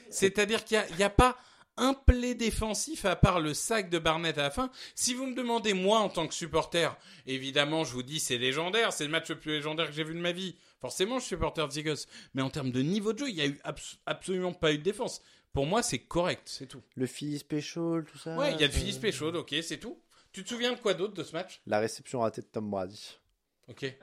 [0.07, 1.37] C'est-à-dire qu'il n'y a, pas
[1.75, 4.71] un play défensif à part le sac de Barnett à la fin.
[4.95, 8.93] Si vous me demandez, moi, en tant que supporter, évidemment, je vous dis, c'est légendaire,
[8.93, 10.55] c'est le match le plus légendaire que j'ai vu de ma vie.
[10.79, 11.97] Forcément, je suis supporter de Eagles.
[12.33, 14.77] Mais en termes de niveau de jeu, il n'y a eu abs- absolument pas eu
[14.77, 15.21] de défense.
[15.51, 16.81] Pour moi, c'est correct, c'est tout.
[16.95, 18.35] le Philly Special, tout ça.
[18.37, 20.01] Ouais, il y a c'est- Philly Special, ok, c'est tout.
[20.31, 21.59] Tu te souviens de quoi d'autre de ce match?
[21.65, 23.17] La réception ratée de Tom Brady.
[23.67, 23.81] Ok.
[23.81, 23.97] Ouais,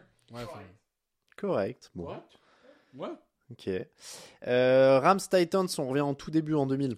[1.36, 1.90] Correct.
[1.94, 2.08] Bon.
[2.94, 3.08] Ouais.
[3.50, 3.68] Ok.
[4.46, 6.96] Euh, Rams Titans, on revient en tout début en 2000.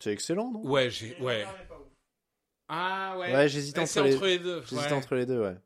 [0.00, 0.60] C'est excellent, non?
[0.66, 1.16] Ouais, j'ai.
[1.20, 1.46] Ouais.
[2.68, 3.32] Ah ouais.
[3.32, 4.14] Ouais, j'hésitais Ouais, entre, c'est les...
[4.16, 4.62] entre les deux.
[4.68, 4.92] j'hésitais ouais.
[4.92, 5.56] entre les deux, ouais.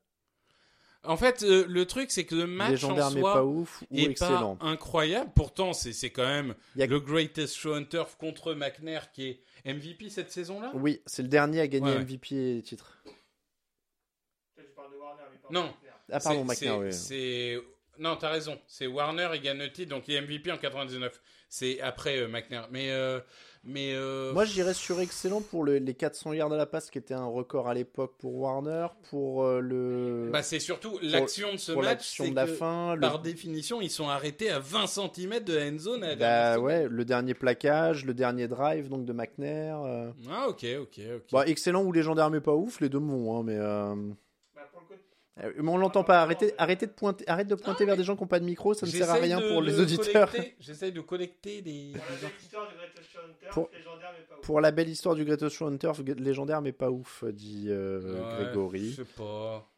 [1.06, 3.82] En fait, euh, le truc, c'est que le match Légendaire en mais soi pas ouf
[3.90, 4.56] ou est excellent.
[4.56, 5.30] pas incroyable.
[5.34, 9.12] Pourtant, c'est c'est quand même Il y a- le greatest show on turf contre McNair
[9.12, 10.70] qui est MVP cette saison-là?
[10.74, 12.02] Oui, c'est le dernier à gagner Ouais, ouais.
[12.04, 13.02] MVP et titre.
[14.56, 15.74] Tu parles de Warner, mais pas Non.
[16.10, 17.60] Ah pardon, McNair, C'est
[17.98, 18.58] non, t'as raison.
[18.66, 21.20] C'est Warner et titre, donc il est MVP en 99.
[21.48, 22.68] C'est après euh, McNair.
[22.70, 23.20] Mais euh,
[23.62, 26.98] mais euh, Moi, j'irais sur excellent pour le- les 400 yards à la passe, qui
[26.98, 31.56] était un record à l'époque pour Warner, pour euh, le bah, c'est surtout l'action de
[31.58, 31.90] ce pour match.
[31.92, 32.94] l'action de la fin.
[32.96, 36.02] le- Par définition, ils sont arrêtés à 20 cm de la end zone.
[36.04, 39.80] à Bah ouais, le dernier plaquage, le dernier drive donc de McNair.
[39.82, 40.10] euh.
[40.28, 41.22] Ah ok, ok, ok.
[41.32, 43.38] Bah, excellent ou légendaire mais pas ouf, les deux me vont.
[43.38, 43.94] Hein, mais, euh,
[44.56, 46.22] Bah, pour le côté- euh, mais on l'entend pas.
[46.22, 48.72] Arrêtez, arrêtez de pointer, arrête de pointer vers des gens qui n'ont pas de micro,
[48.74, 50.30] ça ne sert à rien de- pour les auditeurs.
[50.60, 51.92] J'essaye de collecter des.
[53.50, 54.40] Pour Pour- légendaire, mais pas ouf.
[54.46, 57.66] Pour la belle histoire du Greatest Show on Turf, g- légendaire mais pas ouf, dit
[57.68, 58.90] euh, Ouais, Grégory.
[58.90, 59.68] Je sais pas.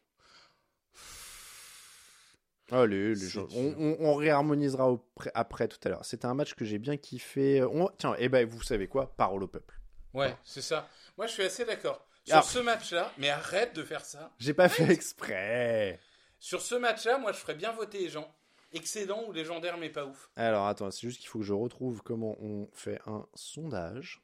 [2.69, 4.93] Allez, les gens- on, on- on réharmonisera
[5.33, 6.03] après tout à l'heure.
[6.05, 7.63] C'était un match que j'ai bien kiffé.
[7.63, 9.13] On- Tiens, et ben vous savez quoi?
[9.15, 9.79] Parole au peuple.
[10.13, 10.89] Ouais, c'est ça.
[11.17, 12.05] Moi, je suis assez d'accord.
[12.27, 14.31] Sur Alors- ce match-là, mais arrête de faire ça.
[14.37, 15.99] J'ai pas fait exprès.
[16.39, 18.29] Sur ce match-là, moi, je ferais bien voter les gens.
[18.73, 20.29] Excellent ou légendaire, mais pas ouf.
[20.35, 24.21] Alors attends, c'est juste qu'il faut que je retrouve comment on fait un sondage.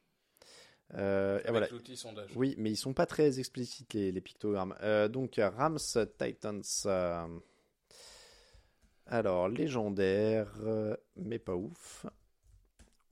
[0.96, 1.68] Euh, Avec voilà.
[1.70, 2.30] l'outil sondage.
[2.36, 4.76] Oui, mais ils sont pas très explicites les, les pictogrammes.
[4.82, 5.80] Euh, donc Rams
[6.20, 6.62] Titans.
[6.86, 7.26] euh,
[9.06, 12.06] Alors légendaire, euh, mais pas ouf.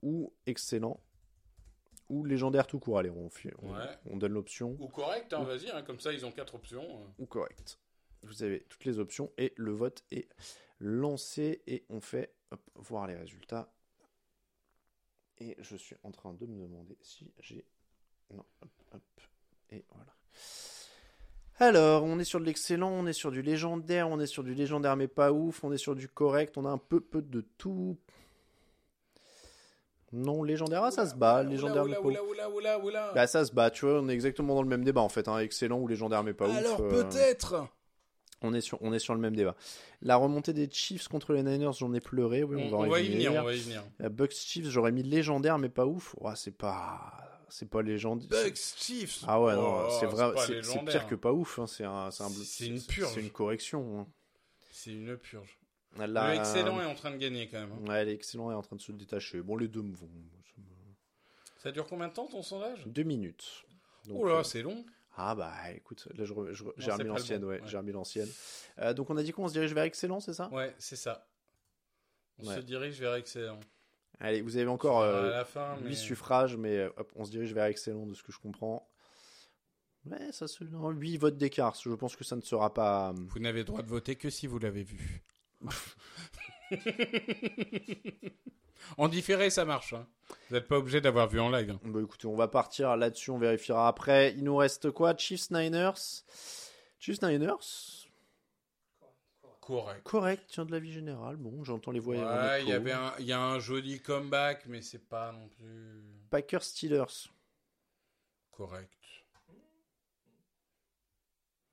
[0.02, 1.00] Ou excellent.
[2.12, 2.98] Ou légendaire tout court.
[2.98, 3.98] Allez, on, fait- on, Ouais.
[4.10, 4.76] on donne l'option.
[4.78, 6.82] Ou correct, hein, vas-y, hein, comme ça, ils ont quatre options.
[6.84, 7.06] euh.
[7.18, 7.78] Ou correct.
[8.22, 10.28] Vous avez toutes les options et le vote est
[10.78, 13.72] lancé et on fait hop, voir les résultats.
[15.38, 17.64] Et je suis en train de me demander si j'ai.
[18.30, 19.02] Non, hop, hop.
[19.70, 20.14] Et voilà.
[21.56, 24.54] Alors, on est sur de l'excellent, on est sur du légendaire, on est sur du
[24.54, 27.40] légendaire mais pas ouf, on est sur du correct, on a un peu peu de
[27.58, 27.96] tout.
[30.12, 32.30] Non, légendaire, ah, ça se bat, Oula, légendaire mais oula, pas ouf.
[32.30, 33.12] oula, oula, oula, oula.
[33.14, 35.26] Bah ça se bat, tu vois, on est exactement dans le même débat en fait,
[35.28, 36.56] hein, excellent ou légendaire mais pas ouf.
[36.56, 37.66] Alors, euh, peut-être.
[38.42, 39.54] on est, sur, on est sur le même débat.
[40.02, 42.42] La remontée des Chiefs contre les Niners, j'en ai pleuré.
[42.42, 43.82] Oui, On, on, on va y venir, on va y venir.
[44.10, 46.14] Bucks Chiefs, j'aurais mis légendaire, mais pas ouf.
[46.34, 47.12] C'est pas,
[47.48, 48.28] c'est pas légendaire.
[48.28, 49.24] Bucks Chiefs.
[49.26, 51.58] Ah ouais, non, Oh, c'est vrai, pas c'est pire que pas ouf.
[51.58, 52.10] hein, C'est un,
[52.60, 53.12] une purge.
[53.14, 54.00] C'est une correction.
[54.00, 54.06] hein.
[54.72, 55.58] C'est une purge.
[55.98, 57.72] Là, Le excellent est en train de gagner quand même.
[57.72, 57.88] hein.
[57.88, 59.42] Ouais, l'excellent est en train de se détacher.
[59.42, 60.08] Bon, les deux me vont.
[61.58, 62.84] Ça dure combien de temps ton sondage?
[62.86, 63.64] Deux minutes.
[64.06, 64.84] Donc, Oh là, euh, c'est long.
[65.16, 67.68] Ah bah écoute, là je, je j'ai remis l'ancienne, bon, ouais, ouais.
[67.68, 68.28] j'ai remis l'ancienne.
[68.78, 70.48] Euh, donc on a dit qu'on se dirige vers excellent, c'est ça?
[70.50, 71.28] Ouais, c'est ça.
[72.38, 72.56] On Ouais.
[72.56, 73.60] se dirige vers excellent.
[74.20, 75.94] Allez, vous avez encore euh, la fin, 8 mais...
[75.94, 78.88] suffrages, mais euh, hop, on se dirige vers excellent de ce que je comprends.
[80.06, 80.64] Ouais, ça se...
[80.64, 83.10] non, 8 votes d'écart, je pense que ça ne sera pas...
[83.10, 85.22] euh, Vous n'avez droit de voter que si vous l'avez vu.
[88.98, 89.92] En différé, ça marche.
[89.92, 90.06] hein.
[90.48, 91.70] Vous n'êtes pas obligé d'avoir vu en live.
[91.70, 91.80] hein.
[91.84, 94.32] Bah écoutez, on va partir là-dessus, on vérifiera après.
[94.32, 95.16] Il nous reste quoi?
[95.16, 96.24] Chiefs Niners?
[96.98, 98.08] Chiefs Niners?
[99.60, 100.02] Correct.
[100.02, 101.36] Correct, tiens de la vie générale.
[101.36, 102.16] Bon, j'entends les voix.
[102.16, 106.02] Ouais, il y avait un, y a un joli comeback, mais c'est pas non plus
[106.30, 107.28] Packers Steelers.
[108.50, 108.90] correct.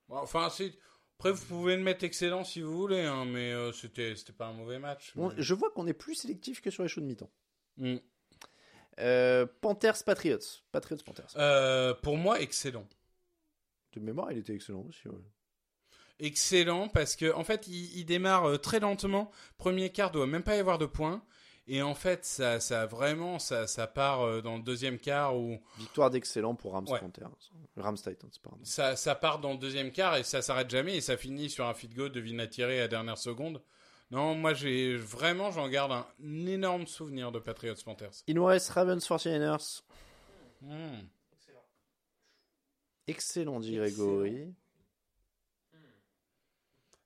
[0.08, 0.72] Enfin, c'est.
[1.20, 4.46] Après, vous pouvez le mettre excellent si vous voulez, hein, mais euh, c'était, c'était pas
[4.46, 5.12] un mauvais match.
[5.14, 7.30] Bon, mais- je vois qu'on est plus sélectif que sur les shows de mi-temps.
[7.76, 7.96] Mm.
[9.00, 10.38] Euh, Panthers Patriots.
[10.72, 11.34] Patriots Panthers.
[11.36, 12.88] Euh, pour moi, excellent.
[13.92, 15.08] De mémoire, il était excellent aussi.
[15.08, 15.18] ouais.
[16.20, 19.30] Excellent parce que en fait, il, il démarre très lentement.
[19.58, 21.22] Premier quart doit même pas y avoir de points.
[21.72, 25.56] Et en fait, ça, ça vraiment, ça, ça part euh, dans le deuxième quart où
[25.78, 26.98] Victoire d'excellent pour Rams Ouais.
[26.98, 27.30] Panthers.
[27.76, 28.58] Rams Titans, pardon.
[28.64, 31.66] ça, ça part dans le deuxième quart et ça s'arrête jamais et ça finit sur
[31.66, 33.62] un feed goal de Vinatieri à la dernière seconde.
[34.10, 36.06] Non, moi j'ai vraiment, j'en garde un
[36.46, 38.10] énorme souvenir de Patriots Panthers.
[38.26, 39.82] Il nous reste Ravens 49ers.
[40.62, 41.02] Hmm.
[41.32, 41.62] Excellent.
[43.06, 44.52] Excellent, dit Grégory.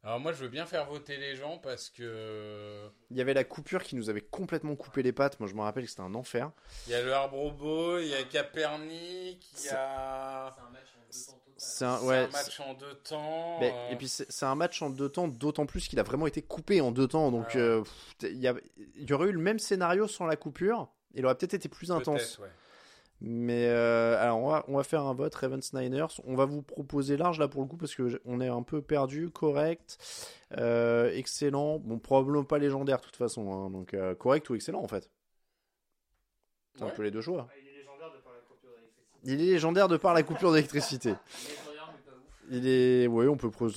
[0.05, 3.45] Alors moi je veux bien faire voter les gens parce que Il y avait la
[3.45, 5.41] coupure qui nous avait complètement coupé les pattes.
[5.41, 6.51] Moi, je me rappelle que c'était un enfer.
[6.87, 10.89] il y a le Arbrobo, il y a Capernic, il y a C'est un match
[10.95, 11.55] en deux temps total.
[11.57, 13.61] C'est un, c'est ouais, un match en deux temps.
[13.61, 16.27] Mais- euh, et puis c'est un match en deux temps, d'autant plus qu'il a vraiment
[16.27, 17.31] été coupé en deux temps.
[17.31, 17.85] Donc Ah euh,
[18.23, 20.89] il y, aurait eu le même scénario sans la coupure.
[21.15, 22.39] Il aurait peut-être été plus intense.
[22.41, 22.49] ouais.
[23.21, 26.21] Mais euh, alors on va, on va faire un vote Ravens Niners.
[26.25, 28.83] On va vous proposer large là pour le coup parce que on est un peu
[28.83, 29.31] perdu.
[29.31, 29.97] Correct,
[30.59, 31.79] euh, excellent.
[31.79, 33.51] Bon probablement pas légendaire de toute façon.
[33.53, 33.71] hein.
[33.71, 35.11] donc euh, correct ou excellent en fait.
[36.77, 37.47] C'est un peu les deux choix.
[37.51, 39.21] Ah, il est légendaire de par la coupure d'électricité.
[39.25, 41.09] Il est légendaire de par la coupure d'électricité.
[41.49, 42.45] Légendaire, mais pas ouf.
[42.51, 43.69] Il est, oui, on peut pro-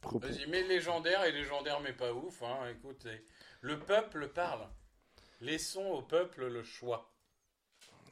[0.00, 2.40] pro- Vas-y, mais légendaire et légendaire mais pas ouf.
[2.44, 2.68] Hein.
[2.70, 3.06] Écoute,
[3.60, 4.66] le peuple parle.
[5.40, 7.10] Laissons au peuple le choix.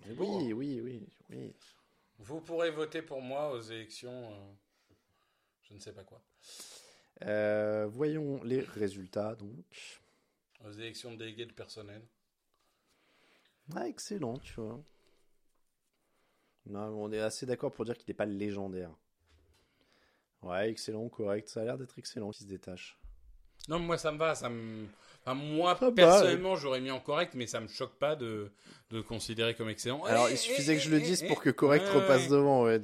[0.09, 1.55] Oui, oui, oui, oui.
[2.19, 4.33] Vous pourrez voter pour moi aux élections.
[4.33, 4.53] euh,
[5.63, 6.23] je ne sais pas quoi.
[7.23, 10.01] Euh, voyons les résultats donc.
[10.65, 12.03] Aux élections de délégués de personnel.
[13.75, 14.81] Ah, excellent, tu vois.
[16.67, 18.95] Non, on est assez d'accord pour dire qu'il n'est pas légendaire.
[20.43, 21.49] Ouais, excellent, correct.
[21.49, 22.99] Ça a l'air d'être excellent qui se détache.
[23.69, 24.35] Non, mais moi ça me va.
[24.35, 24.87] Ça me...
[25.27, 28.51] enfin, moi, Ah bah, personnellement, j'aurais mis en correct, mais ça me choque pas de,
[28.91, 30.05] de le considérer comme excellent.
[30.05, 32.01] Alors, Eh, il suffisait eh, que je le eh, dise eh, pour que correct ouais,
[32.01, 32.29] repasse ouais.
[32.29, 32.65] devant.
[32.65, 32.81] Ouais,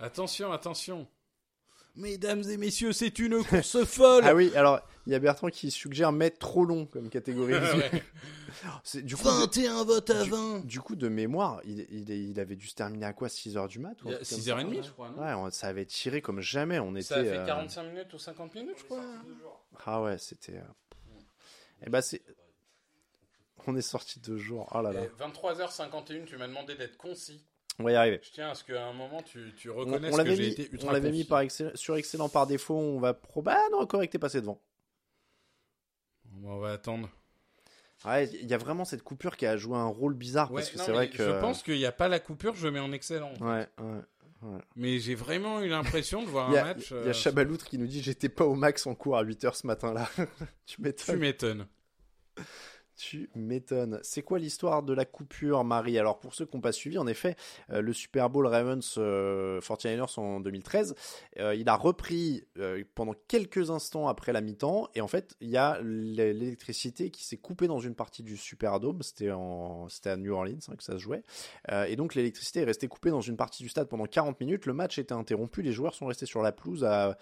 [0.00, 1.06] Attention, attention.
[1.96, 4.22] Mesdames et messieurs, c'est une course folle.
[4.26, 7.54] Ah oui, alors, il y a Bertrand qui suggère mettre trop long comme catégorie.
[7.76, 8.02] Ouais.
[8.84, 10.64] C'est- du, coup, de, 21 votes à du- 20.
[10.64, 13.78] du coup, de mémoire, il, il, il avait dû se terminer à quoi 6h du
[13.80, 16.22] mat ou un truc comme ça 6h30, je crois, non Ouais, on- ça avait tiré
[16.22, 16.78] comme jamais.
[16.78, 19.02] On était, Ça a fait euh, 45 minutes ou 50 minutes, je crois.
[19.84, 20.54] Ah ouais, c'était.
[21.84, 22.22] Et bah, c'est.
[23.66, 24.68] On est sorti deux jours.
[24.74, 25.02] Oh là là.
[25.04, 27.44] Et 23h51, tu m'as demandé d'être concis.
[27.78, 28.20] On va y arriver.
[28.22, 30.42] Je tiens à ce qu'à un moment, tu, tu On, reconnaisses on que l'avait j'ai
[30.42, 32.76] mis, été ultra on l'avait mis par excell- sur excellent par défaut.
[32.76, 33.42] On va pro.
[33.42, 34.60] Bah non, correct, t'es passé devant.
[36.24, 37.10] Bon, on va attendre.
[38.04, 40.70] Ouais, il y a vraiment cette coupure qui a joué un rôle bizarre Ouais, parce
[40.70, 41.24] que c'est vrai que.
[41.24, 43.32] Je pense qu'il n'y a pas la coupure, je mets en excellent.
[43.40, 44.00] Ouais, ouais.
[44.74, 46.90] Mais j'ai vraiment eu l'impression de voir un match.
[46.90, 49.24] il y a euh, Chabaloutre qui nous dit J'étais pas au max en cours à
[49.24, 50.08] 8h ce matin-là.
[50.66, 50.80] tu
[51.12, 51.66] Tu m'étonnes.
[52.98, 54.00] Tu m'étonnes.
[54.02, 55.98] C'est quoi l'histoire de la coupure, Marie?
[55.98, 57.36] Alors, pour ceux qui n'ont pas suivi, en effet,
[57.70, 60.94] euh, le Super Bowl Ravens euh, 49ers en 2013,
[61.38, 65.50] euh, il a repris euh, pendant quelques instants après la mi-temps, et en fait, il
[65.50, 70.32] y a l'é- l'électricité qui s'est coupée dans une partie du Superdome, c'était à New
[70.32, 71.22] Orleans hein, que ça se jouait,
[71.70, 74.64] Euh, et donc l'électricité est restée coupée dans une partie du stade pendant 40 minutes,
[74.64, 77.18] le match était interrompu, les joueurs sont restés sur la pelouse à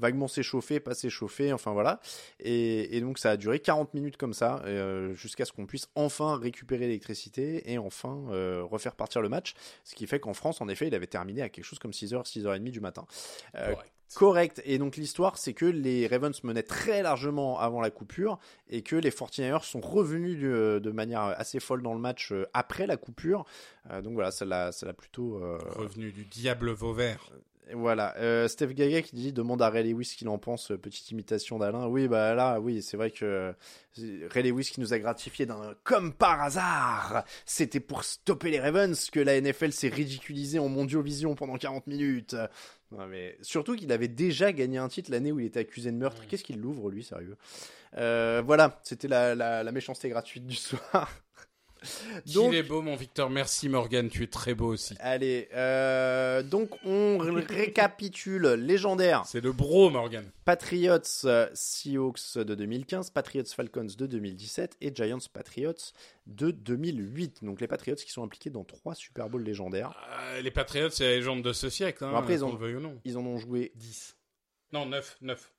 [0.00, 2.00] vaguement s'échauffer, pas s'échauffer, enfin voilà.
[2.40, 5.88] Et, et donc ça a duré 40 minutes comme ça, euh, jusqu'à ce qu'on puisse
[5.94, 9.54] enfin récupérer l'électricité et enfin euh, refaire partir le match.
[9.84, 12.24] Ce qui fait qu'en France, en effet, il avait terminé à quelque chose comme 6h,
[12.24, 13.06] 6h30 du matin.
[13.54, 13.92] Euh, Correct.
[14.14, 14.62] Correct.
[14.64, 18.38] Et donc l'histoire, c'est que les Ravens menaient très largement avant la coupure
[18.70, 22.86] et que les 49ers sont revenus de, de manière assez folle dans le match après
[22.86, 23.44] la coupure.
[24.02, 25.38] Donc voilà, ça l'a plutôt...
[25.76, 27.30] Revenu du diable Vauvert.
[27.74, 30.78] Voilà, euh, Steph Gaga qui dit demande à Ray Lewis ce qu'il en pense, euh,
[30.78, 31.86] petite imitation d'Alain.
[31.86, 33.24] Oui, bah là, oui, c'est vrai que
[33.98, 37.24] euh, Ray Lewis qui nous a gratifié d'un comme par hasard.
[37.44, 42.34] C'était pour stopper les Ravens que la NFL s'est ridiculisée en Mondiovision pendant 40 minutes.
[42.90, 45.96] Non, mais surtout qu'il avait déjà gagné un titre l'année où il était accusé de
[45.96, 46.22] meurtre.
[46.26, 47.36] Qu'est-ce qu'il l'ouvre, lui, sérieux?
[47.98, 51.10] Euh, Voilà, c'était la, la, la méchanceté gratuite du soir.
[52.34, 53.30] Donc- Qu'il est beau, mon Victor.
[53.30, 54.08] Merci, Morgan.
[54.08, 54.94] Tu es très beau aussi.
[55.00, 60.24] Allez, euh, donc on ré- récapitule légendaire C'est le bro, Morgan.
[60.44, 65.72] Patriots euh, Seahawks de 2015, Patriots Falcons de 2017 et Giants Patriots
[66.26, 67.44] de 2008.
[67.44, 69.92] Donc les Patriots qui sont impliqués dans trois Super Bowls légendaires.
[70.20, 72.04] Euh, les Patriots, c'est la légende de ce siècle.
[72.04, 73.00] Hein, Bon, après, ils ont- le non.
[73.04, 74.16] Ils en ont joué 10.
[74.72, 75.16] Non, 9.
[75.20, 75.52] 9.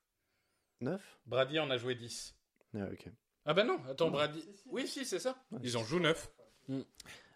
[0.82, 2.34] 9 Brady en a joué 10.
[2.76, 3.06] ah, ok.
[3.50, 4.44] Ah bah non, attends, Brady.
[4.70, 5.36] Oui, si, c'est ça.
[5.64, 6.30] Ils en jouent 9.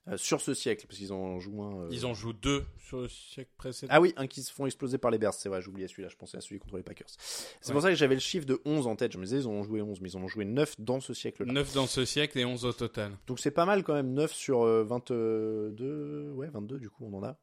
[0.07, 1.87] Euh, Sur ce siècle, parce qu'ils en jouent un.
[1.87, 3.91] euh, Ils en jouent 2 sur le siècle précédent.
[3.93, 6.15] Ah oui, un qui se font exploser par les Bears, c'est vrai, j'oubliais celui-là, je
[6.17, 7.09] pensais à celui contre les Packers.
[7.19, 7.73] C'est Ouais.
[7.73, 9.53] pour ça que j'avais le chiffre de 11 en tête, je me disais ils en
[9.53, 11.53] ont joué 11, mais ils en ont joué 9 dans ce siècle-là.
[11.53, 13.13] 9 dans ce siècle et 11 au total.
[13.27, 17.17] Donc c'est pas mal quand même, 9 sur euh, 22, ouais 22 du coup on
[17.19, 17.37] en a.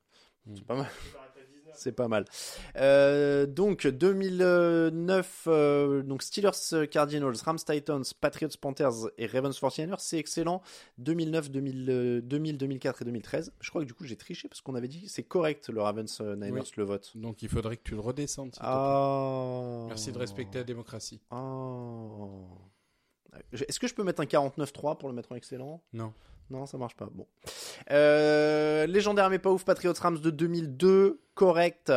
[0.46, 0.56] Hmm.
[0.56, 0.88] C'est pas mal.
[1.76, 2.26] C'est pas mal.
[2.78, 10.18] Euh, donc 2009, euh, donc Steelers, Cardinals, Rams, Titans, Patriots, Panthers et Ravens 49ers, c'est
[10.18, 10.62] excellent.
[11.00, 13.54] 2009, 2000, euh, 2000, 2004 et 2013.
[13.60, 16.20] Je crois que du coup j'ai triché parce qu'on avait dit c'est correct le Ravens
[16.22, 16.72] euh, Niners Oui.
[16.78, 17.12] le vote.
[17.16, 18.56] Donc il faudrait que tu le redescendes.
[18.60, 19.86] Ah.
[19.88, 21.22] Merci de respecter la démocratie.
[21.32, 21.38] Ah.
[23.54, 25.82] Est-ce que je peux mettre un 49-3 pour le mettre en excellent?
[25.94, 26.14] Non.
[26.50, 27.08] Non, ça marche pas.
[27.12, 27.26] Bon.
[27.92, 31.92] Euh, légendaire mais pas ouf, Patriots Rams de 2002, correct.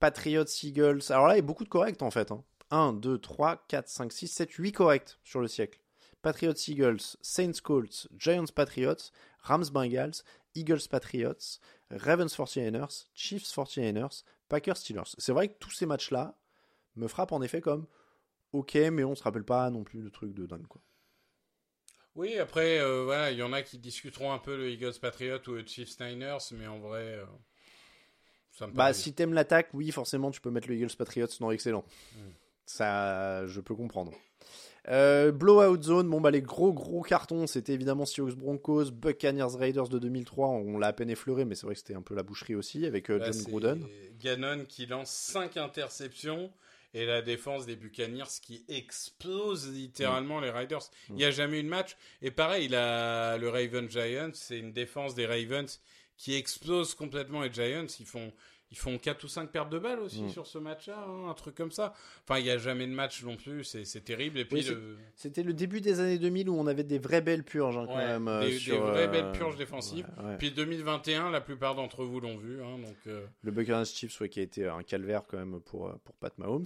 [0.00, 1.02] Patriots Eagles.
[1.10, 2.32] Alors là, il y a beaucoup de corrects en fait.
[2.32, 2.42] hein.
[2.70, 5.78] 1, 2, 3, 4, 5, 6, 7, 8 corrects sur le siècle.
[6.22, 10.22] Patriots Eagles, Saints Colts, Giants Patriots, Rams Bengals,
[10.54, 11.58] Eagles Patriots,
[11.90, 15.14] Ravens 49ers, Chiefs 49ers, Packers Steelers.
[15.18, 16.34] C'est vrai que tous ces matchs-là
[16.96, 17.86] me frappent en effet comme
[18.52, 20.82] ok, mais on se rappelle pas non plus de trucs de dingue quoi.
[22.14, 25.38] Oui, après, euh, voilà, il y en a qui discuteront un peu le Eagles Patriot
[25.48, 27.24] ou le Chiefs Niners, mais en vrai, euh,
[28.50, 31.50] ça me Bah, si t'aimes l'attaque, oui, forcément, tu peux mettre le Eagles Patriots dans
[31.50, 31.86] excellent.
[32.14, 32.18] Mm.
[32.66, 34.12] Ça, je peux comprendre.
[34.88, 39.88] Euh, blowout zone, bon bah les gros gros cartons, c'était évidemment Seahawks Broncos, Buccaneers Raiders
[39.88, 42.24] de 2003, on l'a à peine effleuré, mais c'est vrai que c'était un peu la
[42.24, 43.86] boucherie aussi avec euh, Là, John Gruden.
[44.20, 46.50] Gannon qui lance 5 interceptions
[46.94, 50.90] et la défense des Buccaneers qui explose littéralement les Riders.
[51.08, 51.96] Il n'y a jamais eu de match.
[52.20, 55.80] Et pareil, le Ravens Giants, c'est une défense des Ravens
[56.16, 57.86] qui explose complètement les Giants.
[57.98, 58.32] Ils font,
[58.72, 60.28] ils font 4 ou 5 pertes de balles aussi Mm.
[60.30, 61.92] sur ce match-là, hein, un truc comme ça.
[62.26, 64.38] Enfin, il n'y a jamais de match non plus, c'est c'est terrible.
[64.38, 67.20] Et puis, Oui, le- C'était le début des années 2000 où on avait des vraies
[67.20, 68.26] belles purges hein, quand même.
[68.28, 70.06] euh, des- vraies euh, belles purges défensives.
[70.18, 70.36] ouais, ouais.
[70.38, 72.62] puis 2021, la plupart d'entre vous l'ont vu.
[72.62, 75.88] Hein, donc, euh, Le Buccaneers Chiefs, ouais, qui a été un calvaire quand même pour,
[75.88, 76.64] euh, pour Pat Mahomes.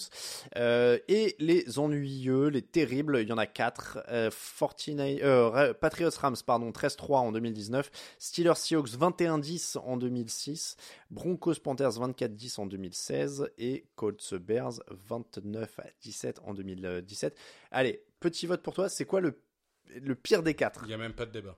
[0.57, 3.99] Euh, et les ennuyeux, les terribles, il y en a 4.
[4.09, 7.91] Euh, 49 euh, Ra- Patriots Rams, pardon, 13-3 en 2019.
[8.19, 10.77] Steelers Seahawks 21-10 en 2006.
[11.11, 13.51] Broncos Panthers 24-10 en 2016.
[13.59, 17.37] Et Colts Bears 29-17 en 2017.
[17.71, 18.89] Allez, petit vote pour toi.
[18.89, 19.41] C'est quoi le,
[19.87, 21.57] le pire des 4 il n'y a même pas de débat.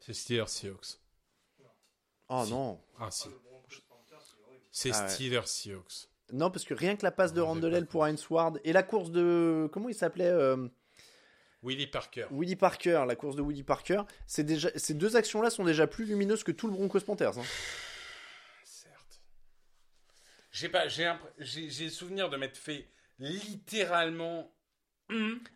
[0.00, 1.00] C'est Steelers Seahawks.
[2.28, 2.50] Oh Si.
[2.50, 2.80] non.
[2.98, 3.28] Ah si.
[4.70, 5.08] C'est Ah ouais.
[5.08, 6.08] Steelers Seahawks.
[6.32, 9.10] Non, parce que rien que la passe de pas pour Heinz Ward et la course
[9.10, 9.68] de.
[9.72, 10.68] Comment il s'appelait euh,
[11.62, 12.26] Willie Parker.
[12.30, 16.04] Willie Parker, la course de Willie Parker, c'est déjà, ces deux actions-là sont déjà plus
[16.04, 17.38] lumineuses que tout le Broncos Panthers.
[17.38, 17.42] hein.
[18.64, 19.22] Certes.
[20.52, 22.88] J'ai pas, le souvenir de m'être fait
[23.18, 24.52] littéralement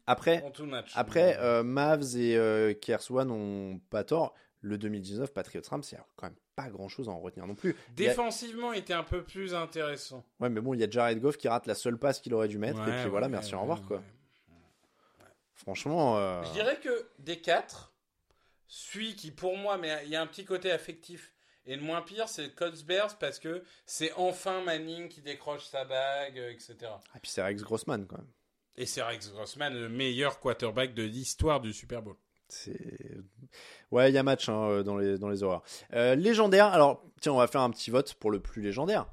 [0.07, 0.93] Après, en tout match.
[0.95, 4.35] après euh, Mavs et euh, Kerswan ont pas tort.
[4.63, 7.75] Le 2019 Patriots Rams, a quand même pas grand-chose à en retenir non plus.
[7.97, 10.23] Il y a- Défensivement, il était un peu plus intéressant.
[10.39, 12.49] Ouais, mais bon, il y a Jared Goff qui rate la seule passe qu'il aurait
[12.49, 12.79] dû mettre.
[12.87, 14.03] et Ouais, puis voilà, ouais, merci, au revoir, quoi.
[15.63, 16.19] Franchement.
[16.19, 17.93] euh, Je dirais que des quatre,
[18.67, 21.33] celui qui pour moi, mais il y a un petit côté affectif.
[21.67, 25.85] Et le moins pire, c'est Colts Bears parce que c'est enfin Manning qui décroche sa
[25.85, 26.77] bague, euh, etc.
[27.15, 28.27] Et puis c'est Rex Grossman, quand même.
[28.77, 32.17] Et c'est Rex Grossman, le meilleur quarterback de l'histoire du Super Bowl.
[33.91, 35.63] Ouais, il y a match hein, dans les dans les horreurs.
[35.93, 36.67] Euh, légendaire.
[36.67, 39.07] Alors tiens, on va faire un petit vote pour le plus légendaire.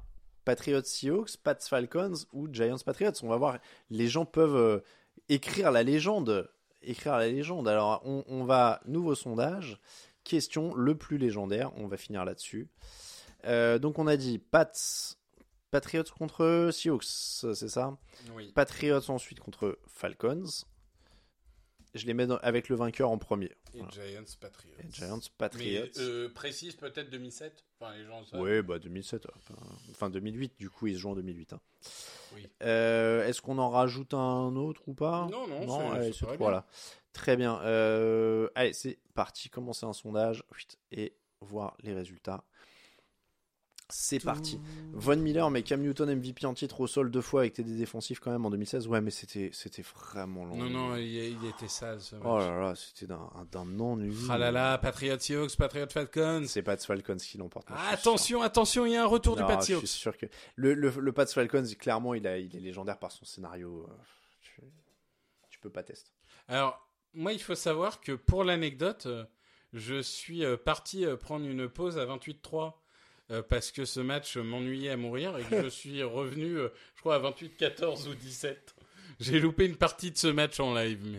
[0.44, 3.12] Patriots Seahawks, Pats Falcons ou Giants Patriots.
[3.22, 3.58] On va voir.
[3.90, 4.80] Les gens peuvent euh,
[5.28, 6.50] écrire la légende,
[6.82, 7.68] écrire la légende.
[7.68, 9.78] Alors on, on va nouveau sondage.
[10.24, 11.72] Question le plus légendaire.
[11.76, 12.68] On va finir là-dessus.
[13.44, 14.72] Euh, donc on a dit Pats,
[15.70, 17.96] Patriots contre Seahawks, c'est ça?
[18.34, 18.52] Oui.
[18.54, 20.44] Patriots ensuite contre Falcons.
[21.98, 23.46] Je les mets dans- avec le vainqueur en premier.
[23.74, 23.90] Et Voilà.
[23.92, 24.72] Giants Patriots.
[24.80, 25.84] Et Giants Patriots.
[25.96, 28.40] Mais euh, précise peut-être 2007 Enfin, les gens savent.
[28.40, 29.24] Oui, bah 2007.
[29.26, 29.32] ouais.
[29.36, 29.54] Enfin,
[29.90, 31.52] Enfin 2008, du coup, ils se jouent en 2008.
[31.52, 31.60] hein.
[32.34, 32.46] Oui.
[32.62, 35.28] Euh, Est-ce qu'on en rajoute un autre ou pas?
[35.30, 35.66] Non, non,
[36.12, 36.66] c'est- allez, voilà.
[37.12, 37.60] Très bien.
[37.62, 39.48] Euh, allez, c'est parti.
[39.48, 40.44] Commencer un sondage
[40.92, 42.44] et voir les résultats.
[43.90, 44.60] C'est parti.
[44.92, 48.20] Von Miller, mais Cam Newton MVP en titre au sol deux fois avec TD défensif
[48.20, 48.86] quand même en 2016.
[48.86, 50.56] Ouais, mais c'était c'était vraiment long.
[50.56, 52.24] Non, non, il, il était sale ce match.
[52.26, 54.14] Oh là là, c'était d'un d'un ennui.
[54.28, 56.44] Ah là là, Patriots Seahawks, Patriots Falcons.
[56.46, 57.66] C'est Pats Falcons qui l'emporte.
[57.90, 59.86] attention, attention, il y a un retour du Non, Pat Je Seahawks.
[59.86, 63.10] suis sûr que le, le, le Pats Falcons, clairement, il, a, il est légendaire par
[63.10, 63.86] son scénario.
[63.88, 63.94] euh,
[64.42, 64.60] Tu,
[65.48, 66.10] tu peux pas tester.
[66.48, 69.24] Alors, moi, il faut savoir que pour l'anecdote, euh,
[69.72, 72.74] je suis euh, parti prendre une pause à 28-3
[73.30, 77.00] euh, parce que ce match m'ennuyait à mourir et que je suis revenu, euh, je
[77.00, 78.74] crois, à 28-14 ou 17.
[79.20, 81.18] J'ai loupé une partie de ce match en live, mais...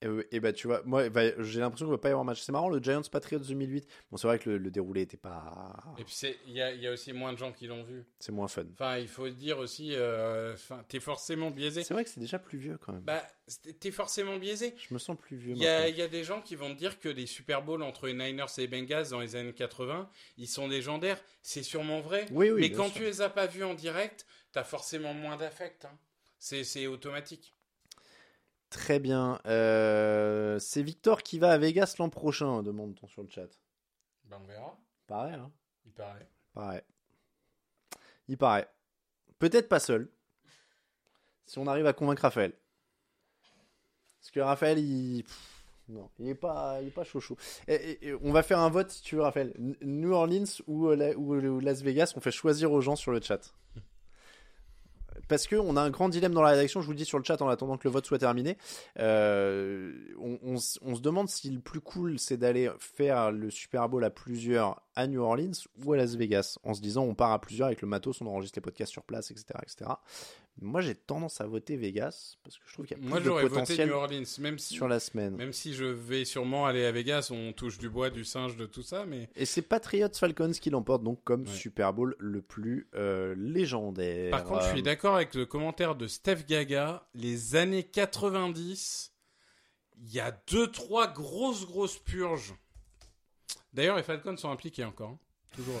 [0.00, 2.24] Et, euh, et bah, tu vois, moi, bah, j'ai l'impression qu'il va pas y avoir
[2.24, 2.40] match.
[2.40, 3.86] C'est marrant, le Giants Patriots 2008.
[4.10, 5.76] Bon, c'est vrai que le, le déroulé était pas.
[5.98, 6.14] Et puis,
[6.46, 8.04] il y a, il y a aussi moins de gens qui l'ont vu.
[8.20, 8.64] C'est moins fun.
[8.74, 10.54] Enfin, il faut dire aussi, euh,
[10.88, 11.82] t'es forcément biaisé.
[11.82, 13.02] C'est vrai que c'est déjà plus vieux quand même.
[13.02, 13.22] Bah,
[13.80, 14.74] t'es forcément biaisé.
[14.88, 15.54] Je me sens plus vieux.
[15.56, 18.06] Il y, a, y des gens qui vont te dire que les Super Bowls entre
[18.06, 21.20] les Niners et les Bengals dans les années 80, ils sont légendaires.
[21.42, 22.26] C'est sûrement vrai.
[22.30, 22.98] Oui, oui, mais quand sûr.
[22.98, 25.86] tu les as pas vus en direct, t'as forcément moins d'affect.
[25.86, 25.98] hein.
[26.38, 27.52] C'est automatique.
[28.70, 29.40] Très bien.
[29.46, 33.48] Euh, c'est Victor qui va à Vegas l'an prochain, demande-t-on sur le chat.
[34.24, 34.76] Ben, on verra.
[35.06, 35.50] Pareil, hein
[35.86, 36.28] Il paraît.
[36.52, 36.82] Pareil.
[38.28, 38.68] Il paraît.
[39.38, 40.10] Peut-être pas seul.
[41.46, 42.52] Si on arrive à convaincre Raphaël.
[44.20, 45.22] Parce que Raphaël, il.
[45.22, 47.38] pff, non, il est pas, il est pas chaud chaud.
[47.66, 49.54] Et- et- et on va faire un vote si tu veux, Raphaël.
[49.80, 53.54] New Orleans ou, euh, ou Las Vegas, on fait choisir aux gens sur le chat.
[55.28, 57.18] Parce que on a un grand dilemme dans la rédaction, je vous le dis sur
[57.18, 58.56] le chat en attendant que le vote soit terminé.
[58.98, 64.04] Euh, on, on se demande si le plus cool c'est d'aller faire le Super Bowl
[64.04, 65.52] à plusieurs à New Orleans
[65.84, 68.26] ou à Las Vegas, en se disant on part à plusieurs avec le matos, on
[68.26, 69.46] enregistre les podcasts sur place, etc.
[69.62, 69.90] etc.
[70.60, 73.20] Moi j'ai tendance à voter Vegas parce que je trouve qu'il y a plus Moi,
[73.20, 75.36] de j'aurais voté potentiel New Orleans, même si, sur la semaine.
[75.36, 78.66] même si je vais sûrement aller à Vegas, on touche du bois, du singe, de
[78.66, 81.52] tout ça, mais Et c'est Patriots Falcons qui l'emporte donc comme Ouais.
[81.54, 84.30] Super Bowl le plus euh, légendaire.
[84.32, 87.06] Par contre, je suis d'accord avec le commentaire de Steph Gaga.
[87.14, 89.12] Les années 90,
[90.00, 92.54] il y a deux, trois grosses, grosses purges.
[93.72, 95.10] D'ailleurs, les Falcons sont impliqués encore.
[95.10, 95.18] hein.
[95.54, 95.80] Toujours.